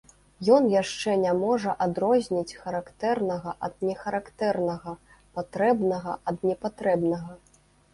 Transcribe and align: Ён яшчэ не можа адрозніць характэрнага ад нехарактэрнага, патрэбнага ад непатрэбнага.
Ён 0.53 0.63
яшчэ 0.81 1.11
не 1.23 1.33
можа 1.41 1.75
адрозніць 1.87 2.57
характэрнага 2.63 3.55
ад 3.71 3.89
нехарактэрнага, 3.91 4.99
патрэбнага 5.41 6.21
ад 6.31 6.37
непатрэбнага. 6.53 7.43